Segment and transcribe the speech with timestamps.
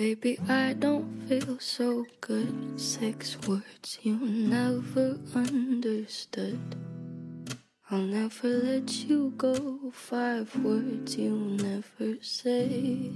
[0.00, 2.80] Baby, I don't feel so good.
[2.80, 6.58] Six words you never understood.
[7.90, 9.92] I'll never let you go.
[9.92, 13.10] Five words you never say.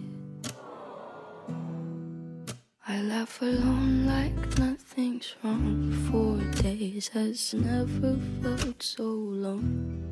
[2.86, 5.90] I laugh alone like nothing's wrong.
[6.10, 10.04] Four days has never felt so long.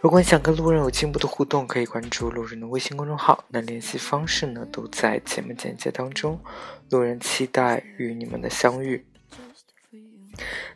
[0.01, 3.45] 如果你想跟路人有进一步的互动，可以关注路人的微信公众号。
[3.47, 6.37] 那联系方式呢，都在节目简介当中。
[6.89, 9.05] 路人期待与你们的相遇。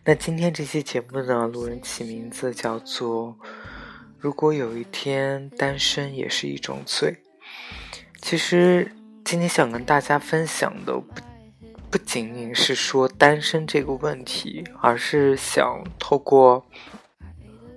[0.05, 3.37] 那今天这期节目呢，路人起名字叫做
[4.17, 7.17] “如果有一天单身也是一种罪”。
[8.23, 8.89] 其实
[9.25, 11.01] 今天想跟大家分享的
[11.95, 16.65] 不仅仅是说单身这个问题，而是想透过，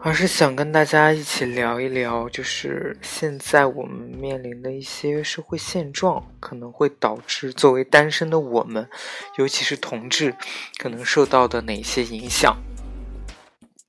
[0.01, 8.89] 而是想跟大家一起聊一聊，就是现在我们面临的一些社会现状，可能会导致作为单身的我们，
[9.37, 10.35] 尤其是同志，
[10.79, 12.57] 可能受到的哪些影响。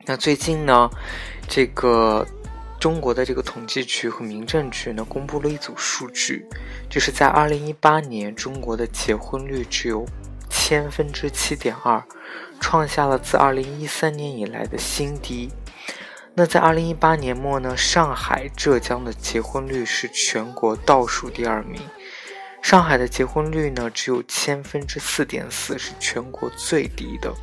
[0.06, 0.92] 那最近呢，
[1.48, 2.24] 这个
[2.80, 6.46] 中国的这个统计局和民政局呢，公布了一组数据，
[6.90, 10.06] 就是在二零一八年，中国的结婚率只有
[10.50, 12.02] 千分之七点二，
[12.62, 15.50] 创下了自二零一三年以来的新低。
[16.36, 21.82] 那在二零一八年末呢，上海、浙江的结婚率是全国倒数第二名。
[22.62, 27.34] 上海的结婚率呢，只有千分之四点四，是全国最低的。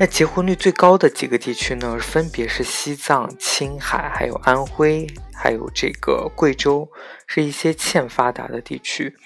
[0.00, 5.04] 那结婚率最高的几个地区呢，分别是西藏、青海，还有安徽，
[5.34, 6.88] 还有这个贵州，
[7.26, 9.16] 是一些欠发达的地区。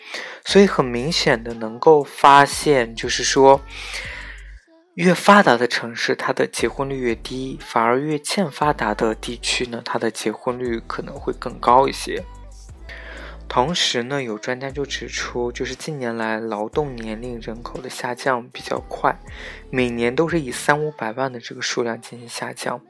[0.46, 3.60] 所以很明显的能够发现，就是说，
[4.94, 12.24] 越发达的城市，它的结婚率越低，反而越欠发达的地区呢，它的结婚率可能会更高一些。
[13.52, 19.14] 同时呢，有专家就指出，就是近年来劳动年龄人口的下降比较快，
[19.68, 22.80] 每年都是以三五百万的这个数量进行下降。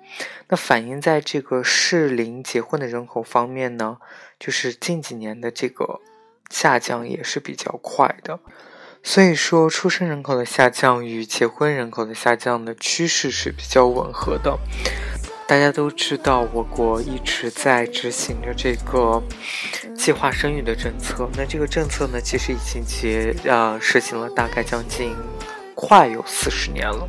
[0.46, 3.98] 那反映在这个适龄结婚的人口方面呢，
[4.38, 5.98] 就是近几年的这个
[6.48, 8.38] 下降也是比较快的。
[9.02, 14.56] 所以说，出生人口的下降与结婚人口的下降的趋势是比较吻合的。
[15.52, 19.22] 大家都知道，我国一直在执行着这个
[19.94, 21.28] 计划生育的政策。
[21.36, 25.14] 那这个政策呢，其实已经结呃实行了大概将近
[25.74, 27.06] 快有四十年了。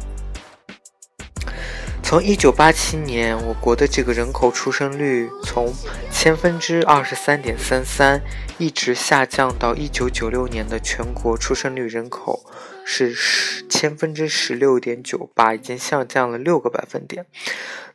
[2.03, 5.73] 从一九八七年，我国的这个人口出生率从
[6.11, 8.21] 千分之二十三点三三，
[8.57, 12.43] 一直下降到一九九六年的全国出生率人口
[12.85, 17.25] 是十千分之十六点九八，已经下降了六个百分点。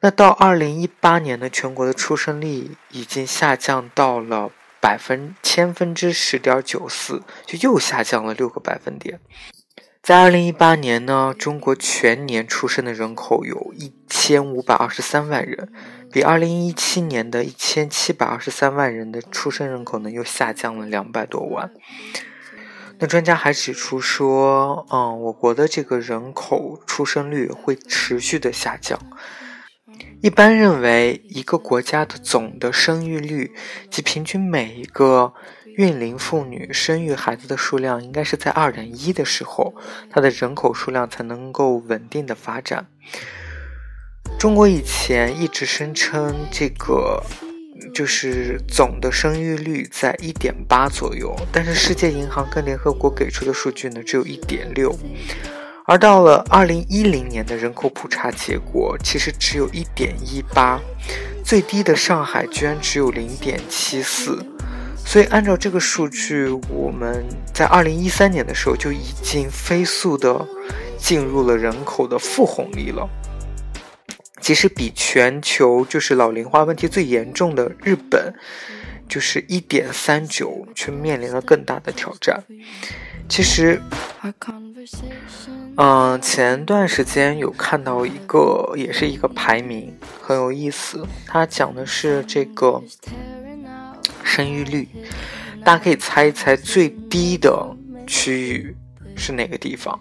[0.00, 4.50] 那到二零一八年呢全国的出生率已经下降到了
[4.80, 9.20] 百分千分之十点九四，就又下降了六个百分点。
[10.00, 15.70] 在二零一八年呢，中国全年出生的人口有一千五百二十三万人，
[16.10, 21.70] 比二零一七年的一千七百二十三万人的出生人口呢又下降了两百多万。
[23.00, 28.98] 那专家还指出说，嗯，我国的这个人口出生率会持续的下降。
[30.20, 33.52] 一般认为，一个国家的总的生育率
[33.88, 35.32] 及平均每一个
[35.76, 39.74] 孕龄妇女生育孩子的数量应该是在二点一的时候，
[40.10, 42.88] 它的人口数量才能够稳定的发展。
[44.40, 47.22] 中国以前一直声称这个
[47.94, 54.96] 就是总的生育率在一点八左右，但是世界银行跟联合国给出的数据呢，只有一点六。
[55.84, 60.78] 而到了二零一零年的人口普查结果，其实只有一点一八，
[61.42, 64.44] 最低的上海居然只有零点七四，
[65.02, 70.46] 所以按照这个数据，我们在二零一三年的时候就已经飞速的
[70.98, 73.08] 进入了人口的负红利了。
[74.40, 78.34] 其实比全球就是老龄化问题最严重的日本，
[79.08, 82.42] 就是一点三九，却面临了更大的挑战。
[83.28, 83.80] 其实，
[85.76, 91.06] 嗯，前段时间有看到一个，也是一个排名，很有意思。
[91.26, 92.82] 它讲的是这个
[94.24, 94.88] 生育率，
[95.62, 97.76] 大家可以猜一猜最低的
[98.06, 98.74] 区域
[99.14, 99.98] 是哪个地方？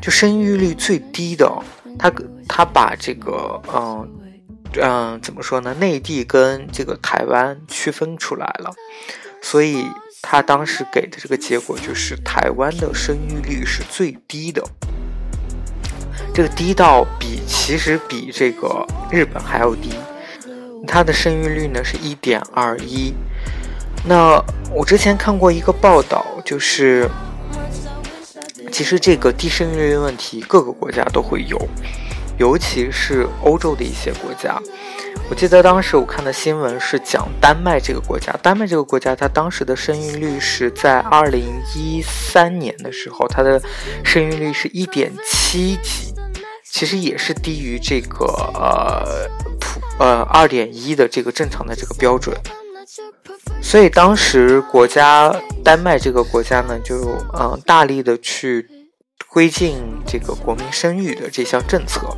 [0.00, 1.48] 就生育率最低的，
[1.98, 2.12] 他
[2.48, 4.08] 他把这个，嗯
[4.80, 5.74] 嗯，怎么说呢？
[5.74, 8.74] 内地跟这个台湾区分出来了，
[9.40, 9.86] 所以。
[10.28, 14.60] 他当时给的这个结果就是台湾的生育率是最低的，
[16.34, 19.90] 这个低到比其实比这个日本还要低，
[20.84, 23.14] 它的生育率呢是一点二一。
[24.04, 24.42] 那
[24.72, 27.08] 我之前看过一个报道，就是
[28.76, 31.58] 其实这个低生育率问题各个国家都会有，
[32.36, 34.60] 尤其是欧洲的一些国家。
[35.30, 41.42] 我记得当时我看的新闻是讲丹麦这个国家，丹麦这个国家它当时的生育率是在二零
[41.74, 43.58] 一三年的时候，它的
[44.04, 46.12] 生育率是一点七几，
[46.62, 49.26] 其实也是低于这个呃
[49.58, 52.36] 普呃二点一的这个正常的这个标准，
[53.62, 55.34] 所以当时国家
[55.66, 56.94] 丹麦这个国家呢就
[57.36, 58.64] 嗯大力的去
[59.18, 59.76] 推进
[60.06, 62.16] 这个国民生育的这项政策。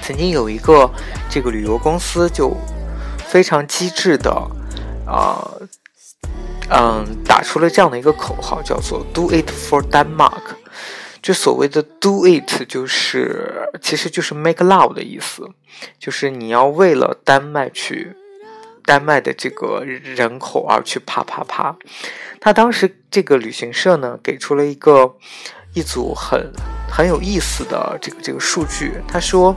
[0.00, 0.90] 曾经有一个
[1.28, 2.56] 这个旅游公司就
[3.18, 4.30] 非常机智的
[5.06, 5.46] 啊
[6.70, 10.56] 嗯打出了这样的一个口号，叫做 “Do it for Denmark”。
[11.20, 15.46] 就所谓的 “Do it”，就是其实就是 “make love” 的意思，
[15.98, 18.16] 就是你要为了丹麦去
[18.86, 21.76] 丹麦的这个人口而去啪啪啪。
[22.40, 25.16] 他当时这个旅行社呢给出了一个
[25.74, 26.50] 一组很
[26.88, 29.54] 很有意思的这个这个数据，他说。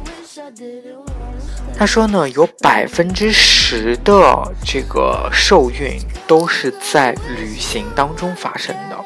[1.78, 5.98] 他说呢，有百分之十的这个受孕
[6.28, 9.06] 都是在旅行当中发生的。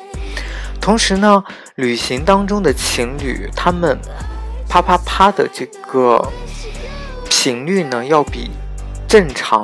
[0.82, 1.44] 同时呢，
[1.76, 4.00] 旅行当中的情侣，他们
[4.68, 6.32] 啪啪啪的这个
[7.30, 8.50] 频率呢，要比
[9.08, 9.64] 正常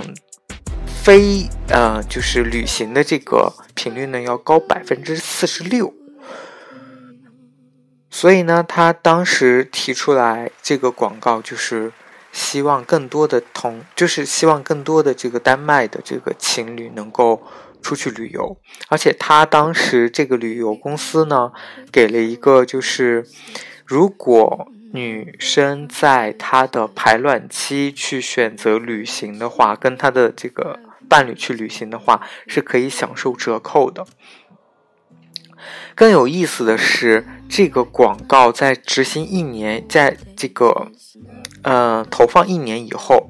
[1.10, 5.92] 非呃就是旅行的这个频率呢要高百分之四十六。
[8.12, 11.92] 所以呢，他当时提出来这个广告就是。
[12.32, 17.42] 希望更多的同，就是希望更多的这个丹麦的这个情侣能够
[17.82, 18.56] 出去旅游，
[18.88, 21.52] 而且他当时这个旅游公司呢，
[21.92, 23.26] 给了一个就是，
[23.84, 30.78] 如果女生在她的排卵期去选择旅行的话，跟她的这个
[31.10, 34.06] 伴侣去旅行的话，是可以享受折扣的。
[35.96, 40.92] 更有意思的是，这个广告在执行一年，在这个。
[41.62, 43.30] 呃，投放一年以后，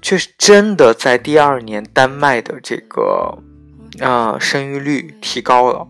[0.00, 3.42] 却是真的在第二年，丹麦的这个
[3.98, 5.88] 啊生育率提高了，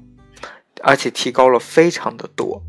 [0.83, 2.63] 而且提高了非常的多。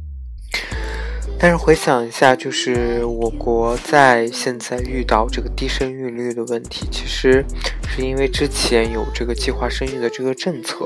[1.41, 7.43] 但是回想一下，就是我国在现在遇到这个低生育率的问题，其实
[7.89, 10.85] 是因为之前有这个计划生育的这个政策。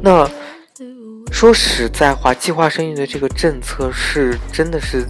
[0.00, 0.26] 那
[1.30, 5.04] 说实在话，计划生育的这个政策是真的是。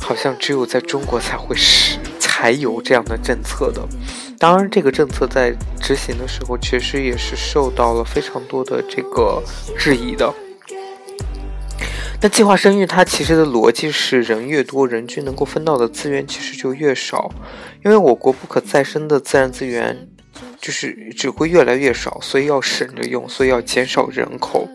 [0.00, 3.80] 好像只有在中国才会是才有这样的政策的。
[4.36, 9.40] 当然，这个政策在执行的时候，确实也是受到了非常多的这个
[9.78, 10.34] 质疑的。
[12.22, 17.32] 那计划生育它其实的逻辑是，人越多，人均能够分到的资源其实就越少，
[17.84, 20.06] 因为我国不可再生的自然资源
[20.60, 24.68] 就是只会越来越少，所以要省着用，所以要减少人口。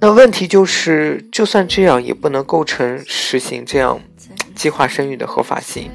[0.00, 3.98] 那问题就是，就算这样，也不能构成实行这样
[4.54, 5.90] 计划生育的合法性。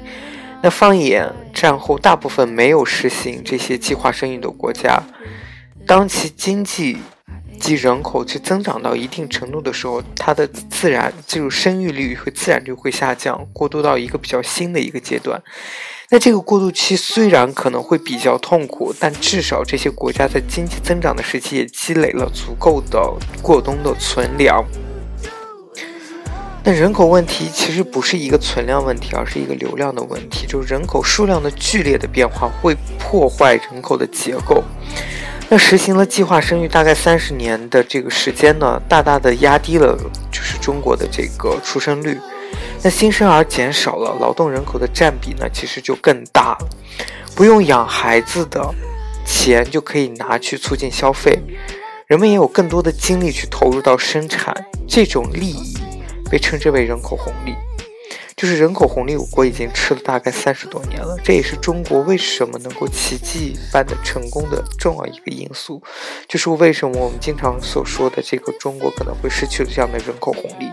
[0.62, 5.00] 那放眼战后大部分没有实行这些计划生育的国家，
[5.86, 6.98] 当其经济
[7.60, 15.40] 即人口去增长到一定程度的时候，它的自然这种生育率会自然就会下降，过渡到一个比较新的一个阶段。
[16.08, 22.98] 那这个过渡期虽然可能会比较痛苦，但至少这些国家在经济增长的时期也积累了足够的
[23.40, 24.64] 过冬的存粮。
[26.64, 30.46] 那人口问题其实不是一个存量问题，而是一个流量的问题。
[30.46, 34.64] 就是人口数量的剧烈的变化会破坏人口的结构。
[35.52, 39.98] 那实行了计划生育大概三十年的这个时间呢，大大的压低了
[40.30, 42.16] 就是中国的这个出生率。
[42.84, 46.68] 那新生儿减少了，劳动人口的占比呢，其实就更大了。
[47.34, 48.72] 不用养孩子的
[49.26, 51.36] 钱就可以拿去促进消费，
[52.06, 54.54] 人们也有更多的精力去投入到生产，
[54.86, 55.76] 这种利益
[56.30, 57.52] 被称之为人口红利。
[58.40, 61.14] 就是人口红利，我国已经吃了大概三十多年了。
[61.22, 65.82] 这也是中国为什么能够奇迹般的成功的重要一个因素，
[66.26, 70.70] 就是为什么我们经常所说的这个中国可能会失去这样的人口红利。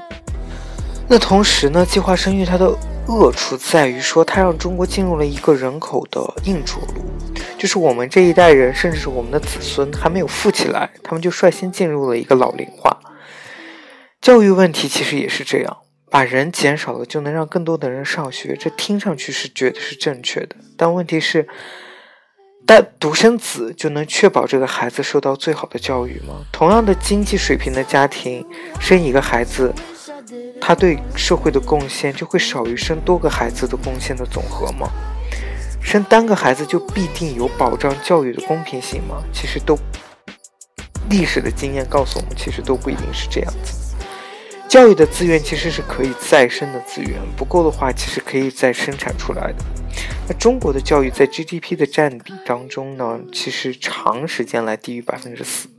[1.09, 2.73] 那同时呢，计划生育它的
[3.05, 7.03] 恶处在于说，它让中国进入了一个人口的硬着陆，
[7.57, 12.97] 就是我们这一代人，甚至是我们的子孙还没有富起来，他们就率先进入了一个老龄化。
[14.21, 15.77] 教育问题其实也是这样，
[16.09, 21.47] 把人减少了就能让更多的人上学，这听上去是绝对是正确的，但问题是，
[22.65, 26.45] 但独生子就能确保这个孩子受到最好的教育吗？
[26.51, 28.45] 同样的经济水平的家庭，
[28.79, 29.73] 生一个孩子。
[30.59, 34.89] 他对社会的贡献就会少于生多个孩子的贡献的总和吗？
[35.81, 39.23] 生单个孩子就必定有保障教育的公平性吗？
[39.31, 39.77] 其实都，
[41.09, 43.86] 历史的经验告诉我们，其实都不一定是这样子。
[44.67, 49.65] 教育的资源其实是可以再生的资源，不够的话，其实可以再生产出来的。
[50.27, 55.69] 那中国的教育在 GDP 的占比当中呢，其实长时间来低于百分之四。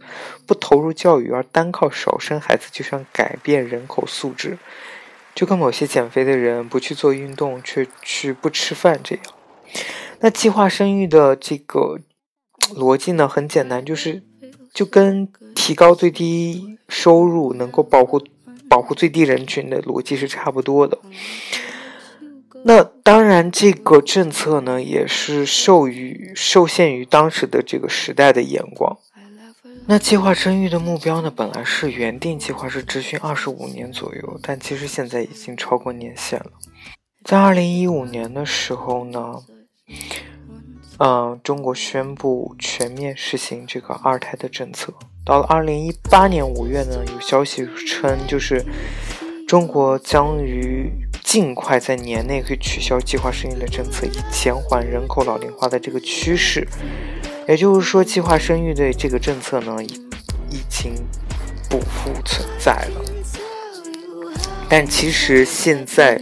[0.47, 4.59] 不投入教育而单靠少生孩子，就想改变人口素质，
[5.35, 9.25] 就跟某些减肥的人不去做运动却去不吃饭这样。
[10.21, 12.01] 那计划生育的这个
[12.75, 14.23] 逻辑呢，很简单，就是
[14.73, 18.19] 就跟提高最低收入能够保护。
[18.89, 20.99] 保护最低人群的逻辑是差不多的。
[22.65, 28.97] 那当然，这个政策呢，也是受于受限于当时的这个时代的眼光。
[29.87, 36.53] 那计划生育的目标呢，本来是原定计划是执行二十五年左右，但其实现在已经超过年限了。
[37.25, 39.35] 在二零一五年的时候呢。
[41.01, 44.93] 嗯，中国宣布全面实行这个二胎的政策。
[45.29, 48.65] 到了二零一八年五月呢，有消息称，就是
[49.47, 50.91] 中国将于
[51.23, 56.67] 尽快在年内会取消计划生育的政策，以减缓人口老龄化的这个趋势。
[57.47, 59.93] 也就是说，计划生育的这个政策呢，已
[60.51, 60.95] 已经
[61.69, 63.05] 不复存在了。
[64.67, 66.19] 但其实现在。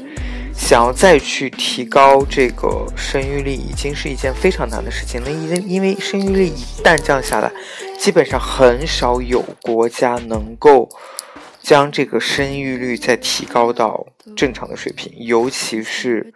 [0.56, 5.30] 想要再去提高这个生育率，已经是一件非常难的事情了。
[5.30, 7.52] 因为因为生育率一旦降下来，
[7.98, 10.88] 基本上很少有国家能够
[11.62, 15.12] 将这个生育率再提高到正常的水平。
[15.18, 16.34] 尤其是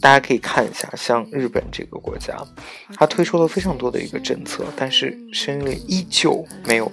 [0.00, 2.36] 大家可以看一下，像日本这个国家，
[2.96, 6.92] 它推出了非常多的一个政策，但是生育率依旧没有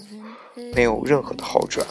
[0.73, 1.85] 没有任何的好转。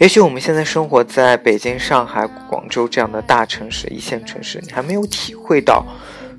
[0.00, 5.84] 也许我们现在生活在北京、上海、广州这样的大城市、一线城市，你还没有体会到，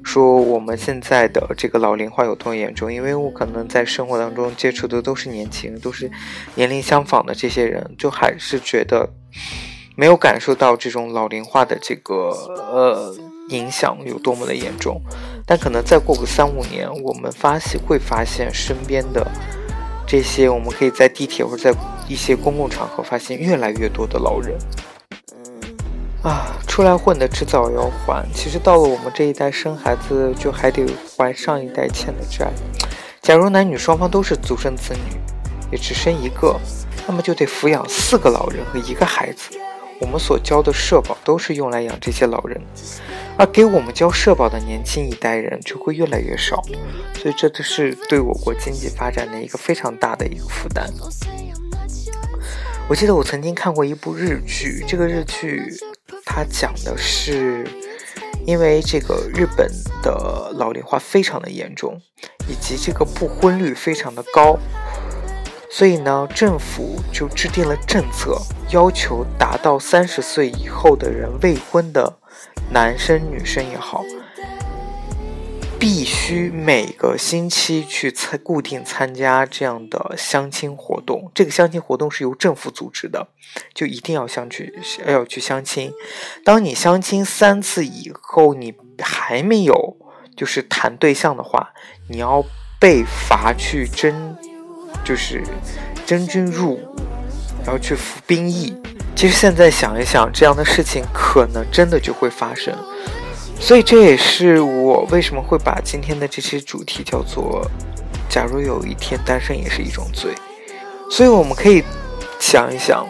[0.04, 2.92] 说我们现在的这个老龄化有多严重。
[2.92, 6.10] 因为我可能在生活当中接触的都是年轻人，都是
[6.56, 9.08] 年龄相仿的这些人，就还是觉得
[9.96, 12.32] 没有感受到这种老龄化的这个
[12.74, 13.16] 呃
[13.50, 15.00] 影响有多么的严重。
[15.46, 19.24] 但可能再过个三五年，我们发现会发现身边的。
[20.12, 24.58] 这些我们可以在地铁或者在一些公共场合发现越来越多的老人。
[26.22, 28.28] 啊，出来混的迟早要还。
[28.34, 32.52] 其实到了我们这一代生孩子，就还得还上一代欠的债。
[33.22, 35.18] 假如男女双方都是独生子女，
[35.72, 36.60] 也只生一个，
[37.08, 39.58] 那么就得抚养四个老人和一个孩子。
[40.02, 42.60] 我们所交的社保都是用来养这些老人。
[43.38, 46.62] 而给我们交社保的年轻一代人就会越来越少，
[47.16, 50.92] 所以这都是对我国经济发展的一个非常大的一个负担。
[52.90, 55.64] 我记得我曾经看过一部日剧，这个日剧
[56.26, 57.66] 它讲的是，
[58.46, 59.72] 因为这个日本
[60.04, 62.00] 的老龄化非常的严重，
[62.50, 64.60] 以及这个不婚率非常的高，
[65.72, 68.38] 所以呢，政府就制定了政策，
[68.72, 72.18] 要求达到三十岁以后的人未婚的。
[72.74, 74.02] 男生女生也好，
[75.78, 81.30] 必须每个星期去参固定参加这样的相亲活动。
[81.36, 83.28] 这个相亲活动是由政府组织的，
[83.74, 84.74] 就一定要相去
[85.06, 85.92] 要去相亲。
[86.46, 89.98] 当你相亲三次以后，你还没有
[90.38, 91.74] 就是谈对象的话，
[92.10, 92.42] 你要
[92.80, 94.31] 被罚去征，
[95.12, 95.44] 就是
[96.06, 96.96] 征军入伍，
[97.66, 98.74] 然后去服兵役。
[99.14, 102.74] 其实现在想一想，这样的事情可能真的就会发生，
[103.60, 107.70] 所以这也是我为什么会把今天的这期主题叫做
[108.32, 110.32] “假如有一天单身也是一种罪”。
[111.12, 111.84] 所以我们可以
[112.40, 113.06] 想一想，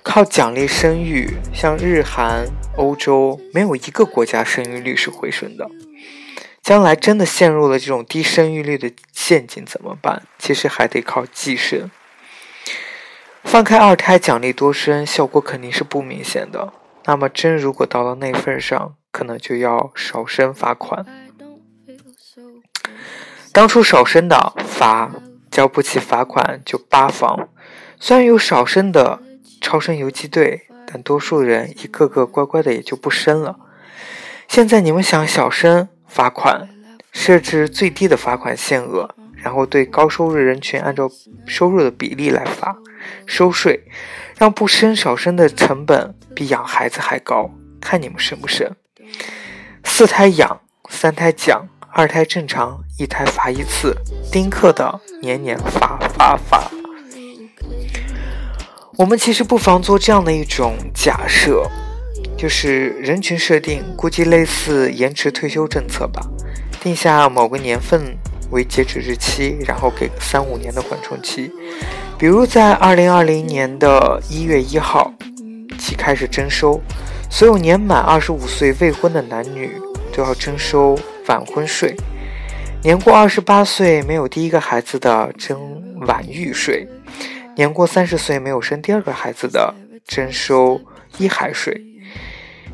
[0.00, 5.68] 靠奖励生育，像日韩、欧洲，没有一个国家生育率是回升的。
[6.62, 8.88] 将来真的陷入了这种低生育率的
[9.24, 10.24] 陷阱怎么办？
[10.36, 11.88] 其实还得靠计生。
[13.44, 16.72] 放开二胎奖励多生，效果肯定是不明显的。
[17.04, 21.06] 那么真如果到了那份上，可能就要少生罚款。
[23.52, 25.12] 当初少生的罚
[25.52, 27.48] 交不起罚款就八房，
[28.00, 29.22] 虽然有少生的
[29.60, 33.56] 超生游击队，但多数人一个个乖乖的也就不生了。
[34.48, 36.68] 现在你们想小生罚款，
[37.12, 41.08] 设置最低的罚款限额，然后对高收入人群按照
[41.46, 42.76] 收入的比例来罚
[43.26, 43.84] 收税，
[44.36, 47.50] 让不生少生的成本比养孩子还高，
[47.80, 48.74] 看你们生不生？
[49.84, 53.94] 四胎养，三胎奖，二胎正常，一胎罚一次，
[54.32, 56.70] 丁克的年年罚罚罚。
[58.96, 61.68] 我们其实不妨做这样的一种假设。
[62.36, 66.20] 就是人群设定，估计类似延迟退休政策吧，
[66.82, 68.18] 定下某个年份
[68.50, 71.48] 为截止日期，然后给个三五年的缓冲期。
[72.18, 75.14] 比如在二零二零年的一月一号
[75.78, 76.80] 起开始征收，
[77.30, 79.70] 所有年满二十五岁未婚的男女
[80.12, 80.98] 都要征收
[81.28, 81.96] 晚婚税，
[82.82, 85.60] 年过二十八岁没有第一个孩子的征
[86.08, 86.88] 晚育税，
[87.54, 89.72] 年过三十岁没有生第二个孩子的
[90.04, 90.80] 征收
[91.18, 91.80] 一孩税。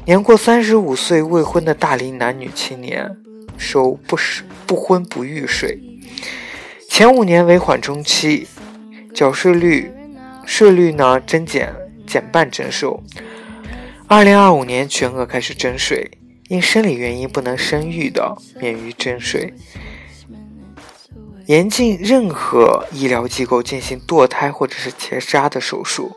[0.07, 3.15] 年过三十五岁未婚的大龄男女青年
[3.59, 4.17] 收不
[4.67, 5.79] 不婚不育税，
[6.89, 8.47] 前五年为缓冲期，
[9.15, 9.93] 缴税率
[10.47, 11.75] 税率呢增减
[12.07, 13.03] 减半征收。
[14.07, 16.11] 二零二五年全额开始征税，
[16.49, 19.53] 因生理原因不能生育的免于征税。
[21.47, 26.13] 严禁任何医疗机构进行堕胎或者是结扎的手术，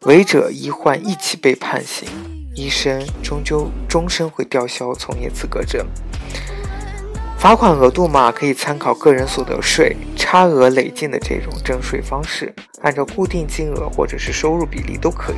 [0.00, 2.08] 违者医患一起被判刑。
[2.56, 5.86] 医生终究终身会吊销从业资格证。
[7.44, 15.36] 罚款额度嘛，可以参考个人所得税差额累进的这种征税方式，按照固定金额或者是收入比例都可以，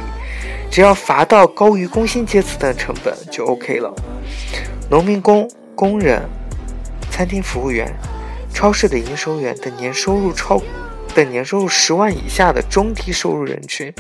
[0.71, 3.93] 只要罚到高于工薪阶层的成本就 OK 了。
[4.89, 6.23] 农民工、工人、
[7.11, 7.93] 餐厅服务员、
[8.55, 10.63] 超市的营收员等年收入超
[11.13, 13.93] 等年收入十万以下的中低收入人群。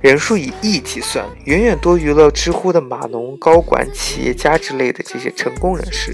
[0.00, 6.12] 人数以亿计算，远远多于了知乎的码农、高管、企业家之类的这些成功人士，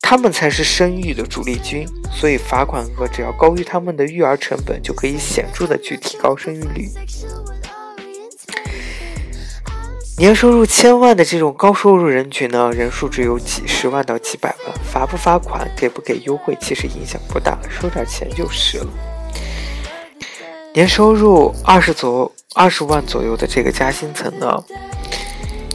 [0.00, 1.86] 他们才是生育的主力军。
[2.12, 6.88] 所以罚款额只要高于他们的育儿成本，就可以显著的去提高生育率。
[10.18, 18.86] 年收入千万的这种高收入人群呢，人数只有几十万到几百万，罚不罚款，给不给优惠，其实影响不大，收点钱就是了。
[20.74, 24.62] 年收入二十左二十万左右的这个加薪层呢，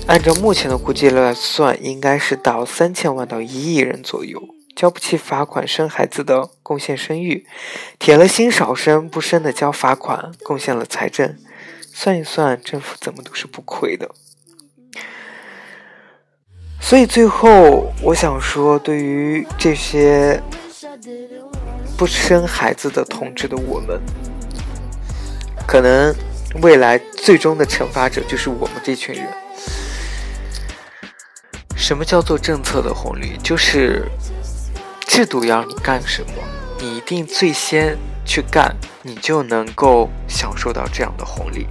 [0.08, 4.40] 按照目前的估计来算，应该是到三千万到一亿人左右。
[4.76, 7.48] 交不起罚款生孩子的贡献生育，
[7.98, 11.38] 铁了心少生不生的交罚款贡献了财政，
[11.94, 14.12] 算一算政府怎么都是不亏的。
[16.80, 20.40] 所以最后我想说，对于这些
[21.98, 24.00] 不生孩子的同志的我们。
[25.66, 26.14] 可能
[26.62, 29.26] 未来最终的惩罚者就是我们这群人。
[31.88, 33.38] 什么叫做政策的红利？
[33.44, 34.10] 就是
[35.06, 36.34] 制度要你干什么，
[36.80, 37.96] 你一定最先
[38.26, 41.68] 去干，你就能够享受到这样的红利。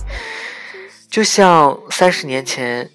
[1.10, 2.92] 就像三十年前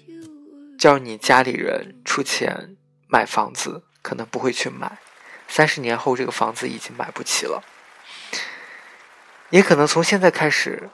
[0.78, 2.74] 叫你家里人出钱
[3.06, 4.88] 买房子，可能不会去买；
[5.46, 7.62] 三十年后，这个房子已经买不起了。
[9.50, 10.88] 也可能从现在开始，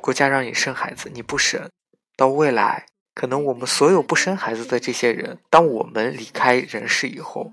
[0.00, 1.70] 国家让你生孩子，你不生，
[2.16, 7.52] 到未来，可能我们所有不生孩子的这些人，当我们离开人世以后，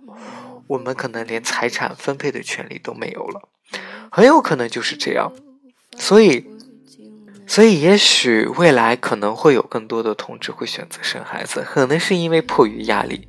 [0.67, 3.47] 我们可能连财产分配的权利都没有了，
[4.11, 5.31] 很有可能就是这样。
[5.97, 6.45] 所以，
[7.45, 13.27] 所以也许未来可能会有更多的同志会选择生孩子，可能是因为迫于压力。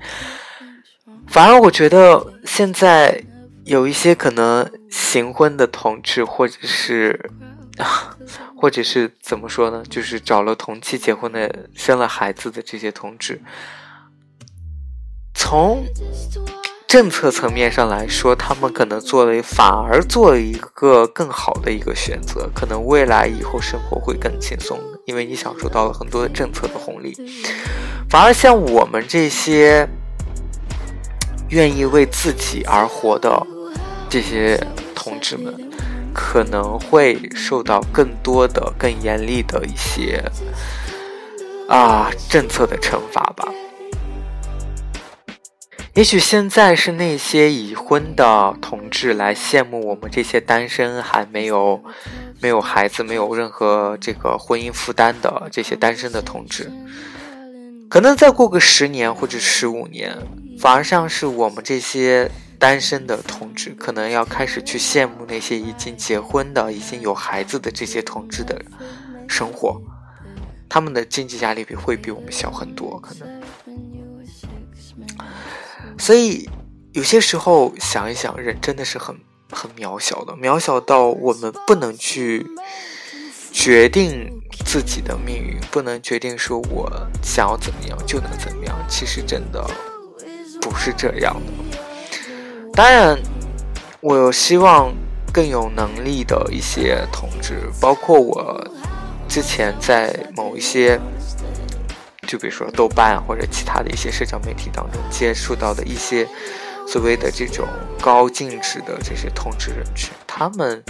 [1.26, 3.22] 反而，我觉得现在。
[3.64, 7.30] 有一些可能行婚的同志，或者是，
[8.56, 9.82] 或者是怎么说呢？
[9.88, 13.40] 就是找了同期结婚的、生了孩子的这些同志，
[15.34, 15.84] 从
[16.86, 22.50] 政策层面上来说，他们可能做了，反而做了一个更好的一个选择。
[22.54, 27.16] 可能未来以后生活会更轻松，因为你享受到了很多的政策的红利。
[28.10, 29.88] 反而像我们这些。
[31.52, 33.46] 愿意为自己而活的
[34.08, 34.58] 这些
[34.94, 35.54] 同志们，
[36.12, 40.22] 可能会受到更多的、更严厉的一些
[41.68, 43.48] 啊政策的惩罚吧。
[45.94, 51.82] 也许现在是那些已婚的同志来羡慕我们这些单身还没有
[52.40, 56.72] 没有孩子、没有任何这个婚姻负担的这些单身的同志。
[57.90, 60.16] 可能再过个十年或者十五年，
[60.58, 62.30] 反而像是我们这些
[62.62, 68.64] 单身的同志，可能要开始去羡慕那些已经结婚的、已经有孩子的这些同志的
[69.28, 69.82] 生活，
[70.68, 73.42] 他们的经济压力比会比我们小很多，可能。
[75.98, 76.48] 所以
[76.92, 79.16] 有些时候想一想，人真的是很
[79.50, 82.46] 很渺小的，渺小到我们不能去
[83.50, 84.30] 决定。
[84.64, 86.88] 自己的命运不能决定说我
[87.22, 89.68] 想要怎么样就能怎么样，其实真的
[90.60, 91.71] 不是这样的。
[92.74, 93.18] 当然，
[94.00, 94.92] 我希望
[95.32, 98.66] 更有能力的一些同志，包括我
[99.28, 100.98] 之前在某一些，
[102.26, 106.26] 就比如说豆瓣或者其他的一些社交媒体当中接触到的一些
[106.88, 107.68] 所谓的这种
[108.00, 110.82] 高净值的这些同志人群，他们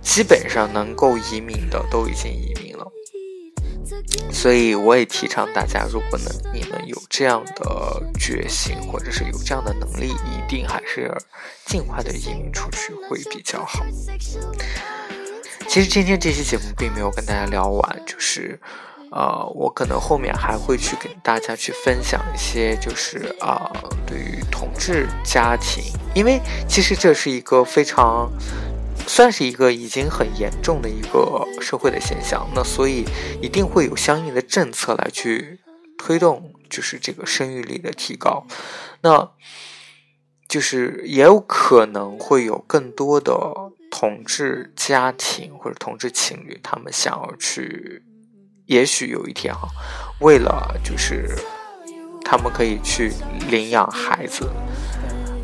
[0.00, 2.67] 基本上能够移民的都已经移民。
[4.30, 11.12] 所以我也提倡大家，如果能你们有这样的决心，或者是有这样的能力，一定还是
[11.66, 13.84] 尽快的移民出去会比较好。
[15.66, 18.58] 其实今天这期节目并没有跟大家聊完，就是
[19.10, 23.70] 呃，我可能后面还会去跟大家去分享一些，就是啊，
[24.06, 28.30] 对于同志家庭，因为其实这是一个非常。
[29.06, 33.04] 算是一个已经很严重的一个社会的现象，那所以
[33.40, 35.58] 一定会有相应的政策来去
[35.96, 38.46] 推动，就是这个生育率的提高。
[39.02, 39.30] 那
[40.46, 43.34] 就是也有可能会有更多的
[43.90, 48.02] 同志家庭或者同志情侣，他们想要去，
[48.66, 49.68] 也许有一天哈，
[50.20, 51.34] 为了就是
[52.24, 53.12] 他们可以去
[53.50, 54.48] 领养孩子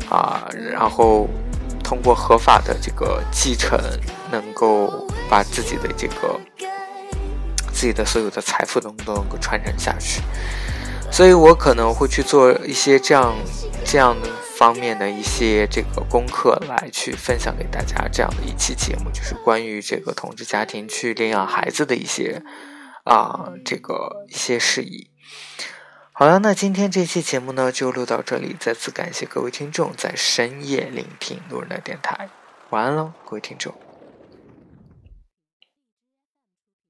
[0.09, 1.27] 啊，然后。
[1.85, 3.79] 通过合法的这个继承，
[4.31, 6.41] 能够把自己的这个
[7.71, 10.19] 自己的所有的财富都都能够传承下去，
[11.11, 13.35] 所以我可能会去做一些这样
[13.85, 22.41] 这样的方面的一些这个功课，来去分享给大家这样的一期节目，就是关于这个同志家庭去领养孩子的一些
[23.03, 25.11] 啊这个一些事宜。
[26.17, 28.55] 好了，那今天这期节目呢就录到这里。
[28.57, 32.29] 再次感谢各位听众在深夜聆听路人的电台，
[32.69, 33.75] 晚安喽，各位听众。